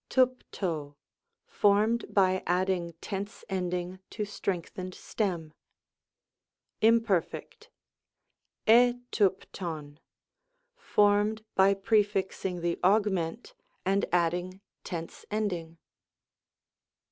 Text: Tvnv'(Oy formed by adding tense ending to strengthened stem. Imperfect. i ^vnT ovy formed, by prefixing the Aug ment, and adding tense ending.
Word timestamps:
Tvnv'(Oy 0.09 0.95
formed 1.45 2.05
by 2.11 2.41
adding 2.47 2.93
tense 3.01 3.45
ending 3.47 3.99
to 4.09 4.25
strengthened 4.25 4.95
stem. 4.95 5.53
Imperfect. 6.81 7.69
i 8.67 8.97
^vnT 9.11 9.21
ovy 9.61 9.97
formed, 10.75 11.43
by 11.53 11.75
prefixing 11.75 12.61
the 12.61 12.77
Aug 12.83 13.11
ment, 13.11 13.53
and 13.85 14.07
adding 14.11 14.61
tense 14.83 15.23
ending. 15.29 15.77